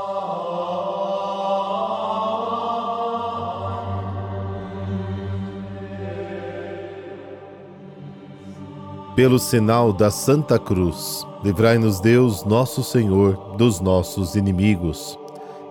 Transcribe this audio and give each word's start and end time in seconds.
Pelo 9.16 9.40
sinal 9.40 9.92
da 9.92 10.12
Santa 10.12 10.56
Cruz, 10.60 11.26
livrai-nos 11.42 11.98
Deus, 12.00 12.44
nosso 12.44 12.84
Senhor, 12.84 13.56
dos 13.56 13.80
nossos 13.80 14.36
inimigos. 14.36 15.18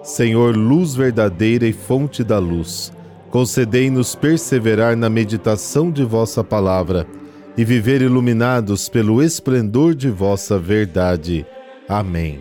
Senhor, 0.08 0.56
luz 0.56 0.96
verdadeira 0.96 1.68
e 1.68 1.74
fonte 1.74 2.24
da 2.24 2.40
luz, 2.40 2.94
concedei-nos 3.30 4.16
perseverar 4.16 4.96
na 4.96 5.10
meditação 5.10 5.92
de 5.92 6.06
vossa 6.06 6.42
palavra 6.46 7.06
e 7.58 7.66
viver 7.66 8.02
iluminados 8.02 8.88
pelo 8.88 9.22
esplendor 9.22 9.94
de 9.94 10.10
vossa 10.10 10.58
verdade. 10.58 11.46
Amém. 11.90 12.40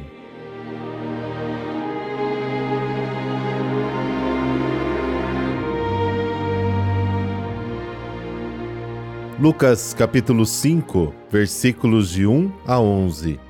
Lucas 9.41 9.93
capítulo 9.93 10.47
5, 10.47 11.12
versículos 11.29 12.11
de 12.11 12.29
1 12.29 12.53
a 12.65 12.79
11. 12.79 13.46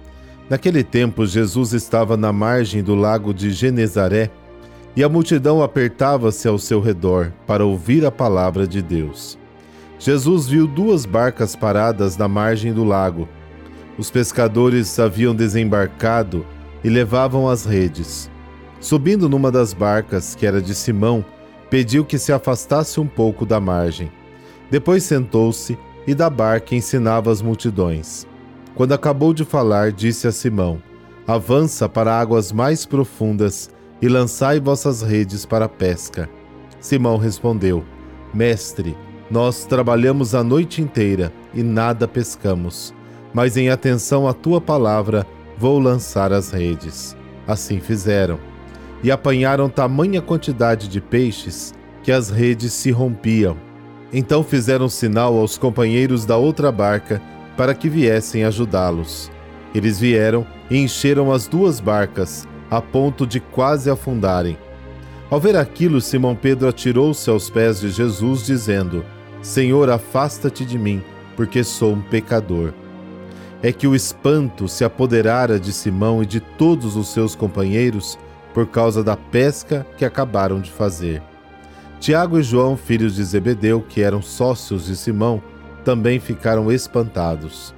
Naquele 0.49 0.85
tempo, 0.85 1.27
Jesus 1.27 1.73
estava 1.73 2.17
na 2.17 2.33
margem 2.33 2.83
do 2.83 2.95
lago 2.95 3.35
de 3.35 3.51
Genezaré 3.51 4.31
e 4.95 5.03
a 5.03 5.09
multidão 5.09 5.63
apertava-se 5.63 6.47
ao 6.47 6.59
seu 6.59 6.81
redor 6.81 7.33
para 7.47 7.65
ouvir 7.65 8.07
a 8.07 8.13
palavra 8.13 8.67
de 8.67 8.81
Deus. 8.81 9.37
Jesus 9.99 10.47
viu 10.47 10.67
duas 10.67 11.05
barcas 11.05 11.57
paradas 11.57 12.17
na 12.17 12.29
margem 12.29 12.73
do 12.73 12.85
lago. 12.85 13.29
Os 13.99 14.11
pescadores 14.11 14.99
haviam 15.01 15.35
desembarcado 15.35 16.47
e 16.85 16.89
levavam 16.89 17.49
as 17.49 17.65
redes. 17.65 18.31
Subindo 18.81 19.29
numa 19.29 19.51
das 19.51 19.73
barcas, 19.73 20.35
que 20.35 20.47
era 20.47 20.63
de 20.63 20.75
Simão, 20.75 21.25
pediu 21.69 22.05
que 22.05 22.19
se 22.19 22.33
afastasse 22.33 23.01
um 23.01 23.07
pouco 23.07 23.45
da 23.45 23.59
margem. 23.59 24.13
Depois 24.71 25.03
sentou-se 25.03 25.77
e 26.07 26.15
da 26.15 26.31
barca 26.31 26.75
ensinava 26.75 27.33
as 27.33 27.43
multidões. 27.43 28.27
Quando 28.77 28.93
acabou 28.93 29.33
de 29.33 29.43
falar, 29.43 29.91
disse 29.91 30.29
a 30.29 30.33
Simão: 30.33 30.83
Avança 31.27 31.89
para 31.89 32.21
águas 32.21 32.53
mais 32.53 32.85
profundas 32.85 33.71
e 34.03 34.09
lançai 34.09 34.61
vossas 34.61 35.01
redes 35.01 35.47
para 35.47 35.65
a 35.65 35.69
pesca. 35.69 36.29
Simão 36.79 37.17
respondeu: 37.17 37.83
Mestre, 38.35 38.95
nós 39.31 39.65
trabalhamos 39.65 40.35
a 40.35 40.45
noite 40.45 40.83
inteira 40.83 41.33
e 41.55 41.63
nada 41.63 42.07
pescamos, 42.07 42.95
mas 43.33 43.57
em 43.57 43.71
atenção 43.71 44.29
à 44.29 44.35
tua 44.35 44.61
palavra 44.61 45.27
vou 45.57 45.79
lançar 45.79 46.31
as 46.31 46.51
redes. 46.51 47.17
Assim 47.49 47.81
fizeram. 47.81 48.39
E 49.03 49.11
apanharam 49.11 49.71
tamanha 49.71 50.21
quantidade 50.21 50.89
de 50.89 51.01
peixes 51.01 51.73
que 52.03 52.13
as 52.13 52.29
redes 52.29 52.75
se 52.75 52.91
rompiam. 52.91 53.57
Então 54.13 54.43
fizeram 54.43 54.89
sinal 54.89 55.37
aos 55.39 55.57
companheiros 55.57 56.25
da 56.27 56.37
outra 56.37 56.71
barca 56.71 57.23
para 57.57 57.75
que 57.75 57.89
viessem 57.89 58.45
ajudá-los. 58.45 59.31
Eles 59.75 59.99
vieram 59.99 60.47
e 60.71 60.79
encheram 60.79 61.33
as 61.33 61.47
duas 61.47 61.81
barcas, 61.81 62.47
a 62.71 62.81
ponto 62.81 63.27
de 63.27 63.41
quase 63.41 63.91
afundarem. 63.91 64.57
Ao 65.31 65.41
ver 65.41 65.57
aquilo, 65.57 66.01
Simão 66.01 66.37
Pedro 66.37 66.69
atirou-se 66.69 67.29
aos 67.29 67.51
pés 67.51 67.81
de 67.81 67.91
Jesus, 67.91 68.47
dizendo: 68.47 69.05
Senhor, 69.43 69.91
afasta-te 69.91 70.65
de 70.65 70.79
mim, 70.79 71.03
porque 71.35 71.65
sou 71.65 71.95
um 71.95 72.01
pecador. 72.01 72.73
É 73.63 73.73
que 73.73 73.87
o 73.87 73.95
espanto 73.95 74.69
se 74.69 74.85
apoderara 74.85 75.59
de 75.59 75.73
Simão 75.73 76.23
e 76.23 76.27
de 76.27 76.41
todos 76.41 76.95
os 76.95 77.09
seus 77.09 77.35
companheiros 77.35 78.19
por 78.55 78.67
causa 78.67 79.03
da 79.03 79.17
pesca 79.17 79.87
que 79.99 80.05
acabaram 80.05 80.61
de 80.61 80.71
fazer. 80.71 81.23
Tiago 81.99 82.39
e 82.39 82.43
João, 82.43 82.77
filhos 82.77 83.17
de 83.17 83.25
Zebedeu, 83.25 83.83
que 83.83 84.03
eram 84.03 84.23
sócios 84.23 84.87
de 84.87 84.97
Simão, 84.97 85.43
também 85.87 86.19
ficaram 86.19 86.73
espantados. 86.73 87.73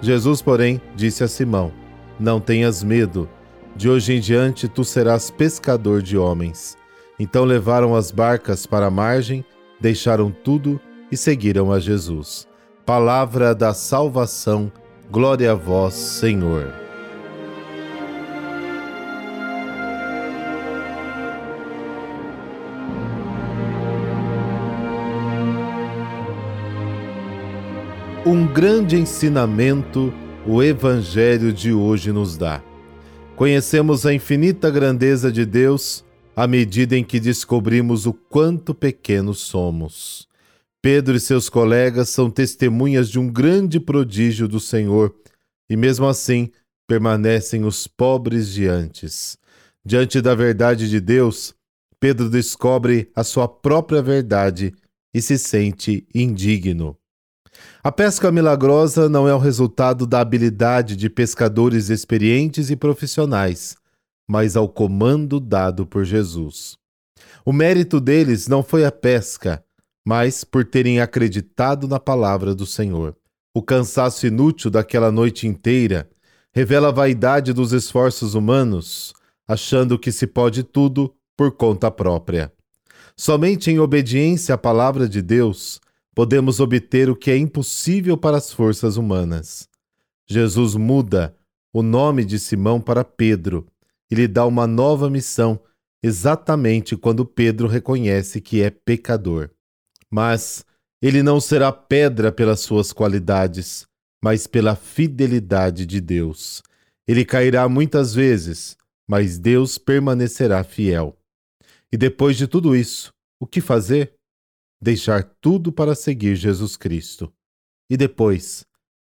Jesus, 0.00 0.40
porém, 0.40 0.80
disse 0.94 1.24
a 1.24 1.28
Simão: 1.28 1.72
Não 2.18 2.38
tenhas 2.38 2.84
medo, 2.84 3.28
de 3.74 3.90
hoje 3.90 4.12
em 4.12 4.20
diante 4.20 4.68
tu 4.68 4.84
serás 4.84 5.28
pescador 5.28 6.00
de 6.00 6.16
homens. 6.16 6.78
Então 7.18 7.44
levaram 7.44 7.96
as 7.96 8.12
barcas 8.12 8.64
para 8.64 8.86
a 8.86 8.90
margem, 8.92 9.44
deixaram 9.80 10.30
tudo 10.30 10.80
e 11.10 11.16
seguiram 11.16 11.72
a 11.72 11.80
Jesus. 11.80 12.46
Palavra 12.86 13.52
da 13.56 13.74
salvação, 13.74 14.70
glória 15.10 15.50
a 15.50 15.54
vós, 15.56 15.94
Senhor. 15.94 16.87
Um 28.28 28.46
grande 28.46 28.94
ensinamento 28.94 30.12
o 30.46 30.62
Evangelho 30.62 31.50
de 31.50 31.72
hoje 31.72 32.12
nos 32.12 32.36
dá. 32.36 32.62
Conhecemos 33.34 34.04
a 34.04 34.12
infinita 34.12 34.70
grandeza 34.70 35.32
de 35.32 35.46
Deus 35.46 36.04
à 36.36 36.46
medida 36.46 36.94
em 36.94 37.02
que 37.02 37.18
descobrimos 37.18 38.04
o 38.04 38.12
quanto 38.12 38.74
pequenos 38.74 39.38
somos. 39.38 40.28
Pedro 40.82 41.16
e 41.16 41.20
seus 41.20 41.48
colegas 41.48 42.10
são 42.10 42.30
testemunhas 42.30 43.08
de 43.08 43.18
um 43.18 43.32
grande 43.32 43.80
prodígio 43.80 44.46
do 44.46 44.60
Senhor 44.60 45.14
e, 45.70 45.74
mesmo 45.74 46.06
assim, 46.06 46.50
permanecem 46.86 47.64
os 47.64 47.86
pobres 47.86 48.52
diantes. 48.52 49.38
Diante 49.82 50.20
da 50.20 50.34
verdade 50.34 50.90
de 50.90 51.00
Deus, 51.00 51.54
Pedro 51.98 52.28
descobre 52.28 53.10
a 53.16 53.24
sua 53.24 53.48
própria 53.48 54.02
verdade 54.02 54.74
e 55.14 55.22
se 55.22 55.38
sente 55.38 56.06
indigno. 56.14 56.94
A 57.82 57.92
pesca 57.92 58.30
milagrosa 58.32 59.08
não 59.08 59.28
é 59.28 59.34
o 59.34 59.38
resultado 59.38 60.06
da 60.06 60.20
habilidade 60.20 60.96
de 60.96 61.08
pescadores 61.08 61.90
experientes 61.90 62.70
e 62.70 62.76
profissionais, 62.76 63.76
mas 64.28 64.56
ao 64.56 64.68
comando 64.68 65.38
dado 65.40 65.86
por 65.86 66.04
Jesus. 66.04 66.76
O 67.44 67.52
mérito 67.52 68.00
deles 68.00 68.48
não 68.48 68.62
foi 68.62 68.84
a 68.84 68.92
pesca, 68.92 69.64
mas 70.06 70.44
por 70.44 70.64
terem 70.64 71.00
acreditado 71.00 71.86
na 71.86 72.00
palavra 72.00 72.54
do 72.54 72.66
Senhor. 72.66 73.16
O 73.54 73.62
cansaço 73.62 74.26
inútil 74.26 74.70
daquela 74.70 75.10
noite 75.10 75.46
inteira 75.46 76.08
revela 76.54 76.88
a 76.88 76.92
vaidade 76.92 77.52
dos 77.52 77.72
esforços 77.72 78.34
humanos, 78.34 79.12
achando 79.46 79.98
que 79.98 80.12
se 80.12 80.26
pode 80.26 80.62
tudo 80.62 81.14
por 81.36 81.52
conta 81.52 81.90
própria. 81.90 82.52
Somente 83.16 83.70
em 83.70 83.78
obediência 83.78 84.54
à 84.54 84.58
palavra 84.58 85.08
de 85.08 85.22
Deus 85.22 85.80
podemos 86.18 86.58
obter 86.58 87.08
o 87.08 87.14
que 87.14 87.30
é 87.30 87.36
impossível 87.36 88.16
para 88.18 88.36
as 88.36 88.52
forças 88.52 88.96
humanas. 88.96 89.68
Jesus 90.26 90.74
muda 90.74 91.36
o 91.72 91.80
nome 91.80 92.24
de 92.24 92.40
Simão 92.40 92.80
para 92.80 93.04
Pedro 93.04 93.68
e 94.10 94.16
lhe 94.16 94.26
dá 94.26 94.44
uma 94.44 94.66
nova 94.66 95.08
missão 95.08 95.60
exatamente 96.02 96.96
quando 96.96 97.24
Pedro 97.24 97.68
reconhece 97.68 98.40
que 98.40 98.60
é 98.60 98.68
pecador. 98.68 99.50
Mas 100.10 100.64
ele 101.00 101.22
não 101.22 101.40
será 101.40 101.70
pedra 101.70 102.32
pelas 102.32 102.58
suas 102.58 102.92
qualidades, 102.92 103.86
mas 104.20 104.44
pela 104.44 104.74
fidelidade 104.74 105.86
de 105.86 106.00
Deus. 106.00 106.64
Ele 107.06 107.24
cairá 107.24 107.68
muitas 107.68 108.12
vezes, 108.12 108.76
mas 109.08 109.38
Deus 109.38 109.78
permanecerá 109.78 110.64
fiel. 110.64 111.16
E 111.92 111.96
depois 111.96 112.36
de 112.36 112.48
tudo 112.48 112.74
isso, 112.74 113.14
o 113.38 113.46
que 113.46 113.60
fazer? 113.60 114.17
Deixar 114.80 115.24
tudo 115.40 115.72
para 115.72 115.94
seguir 115.94 116.36
Jesus 116.36 116.76
Cristo 116.76 117.32
e 117.90 117.96
depois 117.96 118.64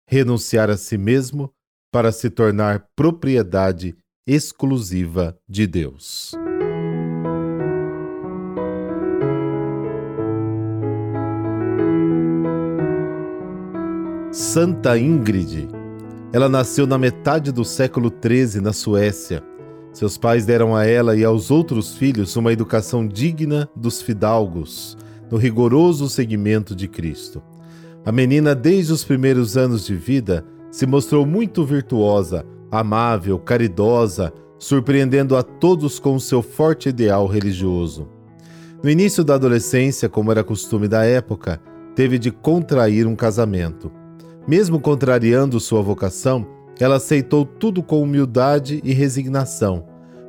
renunciar 0.08 0.70
a 0.70 0.76
si 0.76 0.96
mesmo 0.96 1.52
para 1.92 2.12
se 2.12 2.30
tornar 2.30 2.88
propriedade 2.94 3.96
exclusiva 4.26 5.38
de 5.48 5.66
Deus. 5.66 6.34
Santa 14.30 14.98
Ingrid. 14.98 15.68
Ela 16.32 16.48
nasceu 16.48 16.86
na 16.86 16.98
metade 16.98 17.50
do 17.50 17.64
século 17.64 18.08
XIII 18.10 18.60
na 18.60 18.72
Suécia. 18.72 19.42
Seus 19.92 20.16
pais 20.18 20.46
deram 20.46 20.76
a 20.76 20.84
ela 20.84 21.16
e 21.16 21.24
aos 21.24 21.50
outros 21.50 21.96
filhos 21.96 22.36
uma 22.36 22.52
educação 22.52 23.06
digna 23.08 23.68
dos 23.74 24.00
fidalgos, 24.00 24.96
no 25.30 25.36
rigoroso 25.36 26.08
seguimento 26.08 26.74
de 26.74 26.88
Cristo. 26.88 27.42
A 28.04 28.12
menina, 28.12 28.54
desde 28.54 28.92
os 28.92 29.04
primeiros 29.04 29.56
anos 29.56 29.84
de 29.84 29.94
vida, 29.94 30.44
se 30.70 30.86
mostrou 30.86 31.26
muito 31.26 31.64
virtuosa, 31.64 32.44
amável, 32.70 33.38
caridosa, 33.38 34.32
surpreendendo 34.58 35.36
a 35.36 35.42
todos 35.42 35.98
com 35.98 36.18
seu 36.18 36.42
forte 36.42 36.88
ideal 36.88 37.26
religioso. 37.26 38.08
No 38.82 38.88
início 38.88 39.24
da 39.24 39.34
adolescência, 39.34 40.08
como 40.08 40.30
era 40.30 40.44
costume 40.44 40.88
da 40.88 41.04
época, 41.04 41.60
teve 41.94 42.18
de 42.18 42.30
contrair 42.30 43.06
um 43.06 43.16
casamento. 43.16 43.90
Mesmo 44.46 44.80
contrariando 44.80 45.60
sua 45.60 45.82
vocação, 45.82 46.46
ela 46.78 46.96
aceitou 46.96 47.44
tudo 47.44 47.82
com 47.82 48.00
humildade 48.00 48.80
e 48.84 48.92
resignação, 48.92 49.84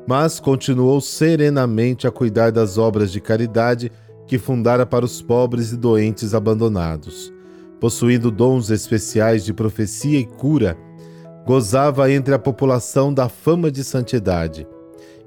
mas 0.08 0.40
continuou 0.40 1.00
serenamente 1.00 2.08
a 2.08 2.12
cuidar 2.12 2.52
das 2.52 2.78
obras 2.78 3.12
de 3.12 3.22
caridade 3.22 3.92
que 4.30 4.38
fundara 4.38 4.86
para 4.86 5.04
os 5.04 5.24
pobres 5.24 5.72
e 5.72 5.76
doentes 5.76 6.36
abandonados. 6.36 7.34
Possuindo 7.80 8.30
dons 8.30 8.70
especiais 8.70 9.44
de 9.44 9.52
profecia 9.52 10.20
e 10.20 10.26
cura, 10.26 10.78
gozava 11.48 12.12
entre 12.12 12.36
a 12.36 12.38
população 12.38 13.12
da 13.12 13.28
fama 13.28 13.72
de 13.72 13.84
santidade. 13.84 14.68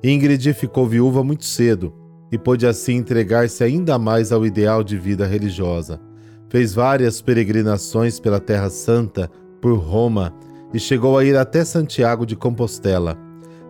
Ingrid 0.04 0.54
ficou 0.54 0.86
viúva 0.86 1.24
muito 1.24 1.44
cedo 1.44 1.92
e 2.30 2.38
pôde 2.38 2.64
assim 2.64 2.94
entregar-se 2.98 3.64
ainda 3.64 3.98
mais 3.98 4.30
ao 4.30 4.46
ideal 4.46 4.84
de 4.84 4.96
vida 4.96 5.26
religiosa. 5.26 6.00
Fez 6.48 6.72
várias 6.72 7.20
peregrinações 7.20 8.20
pela 8.20 8.38
Terra 8.38 8.70
Santa, 8.70 9.28
por 9.60 9.78
Roma, 9.78 10.32
e 10.72 10.78
chegou 10.78 11.18
a 11.18 11.24
ir 11.24 11.36
até 11.36 11.64
Santiago 11.64 12.24
de 12.24 12.36
Compostela. 12.36 13.18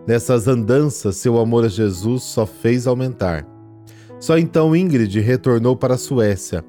Nessas 0.05 0.47
andanças, 0.47 1.15
seu 1.15 1.39
amor 1.39 1.65
a 1.65 1.69
Jesus 1.69 2.21
só 2.21 2.45
fez 2.45 2.85
aumentar. 2.85 3.52
Só 4.23 4.37
então 4.37 4.73
Ingrid 4.73 5.19
retornou 5.19 5.75
para 5.75 5.95
a 5.95 5.97
Suécia. 5.97 6.63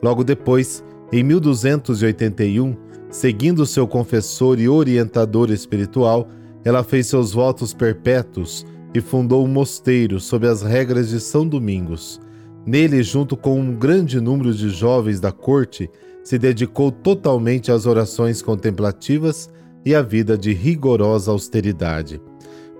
Logo 0.00 0.22
depois, 0.22 0.84
em 1.10 1.24
1281, 1.24 2.76
seguindo 3.10 3.66
seu 3.66 3.84
confessor 3.84 4.60
e 4.60 4.68
orientador 4.68 5.50
espiritual, 5.50 6.28
ela 6.64 6.84
fez 6.84 7.08
seus 7.08 7.32
votos 7.32 7.74
perpétuos 7.74 8.64
e 8.94 9.00
fundou 9.00 9.44
um 9.44 9.48
mosteiro 9.48 10.20
sob 10.20 10.46
as 10.46 10.62
regras 10.62 11.08
de 11.08 11.18
São 11.18 11.44
Domingos. 11.44 12.20
Nele, 12.64 13.02
junto 13.02 13.36
com 13.36 13.58
um 13.58 13.74
grande 13.74 14.20
número 14.20 14.54
de 14.54 14.68
jovens 14.70 15.18
da 15.18 15.32
corte, 15.32 15.90
se 16.22 16.38
dedicou 16.38 16.92
totalmente 16.92 17.72
às 17.72 17.86
orações 17.86 18.40
contemplativas 18.40 19.50
e 19.84 19.96
à 19.96 20.00
vida 20.00 20.38
de 20.38 20.52
rigorosa 20.52 21.32
austeridade. 21.32 22.22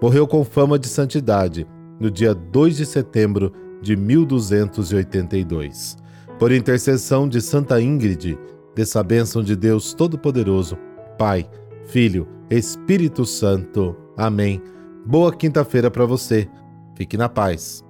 Morreu 0.01 0.25
com 0.25 0.45
fama 0.45 0.79
de 0.79 0.87
santidade 0.87 1.67
no 1.99 2.09
dia 2.09 2.33
2 2.33 2.77
de 2.77 2.87
setembro 2.87 3.53
de 3.81 3.97
1282. 3.97 5.97
Por 6.39 6.53
intercessão 6.53 7.29
de 7.29 7.41
Santa 7.41 7.81
Ingrid, 7.81 8.39
dessa 8.75 9.03
bênção 9.03 9.43
de 9.43 9.55
Deus 9.55 9.93
Todo-Poderoso, 9.93 10.79
Pai, 11.19 11.49
Filho, 11.87 12.27
Espírito 12.49 13.27
Santo. 13.27 13.97
Amém. 14.17 14.63
Boa 15.05 15.35
quinta-feira 15.35 15.91
para 15.91 16.07
você. 16.07 16.49
Fique 16.95 17.17
na 17.17 17.29
paz. 17.29 17.85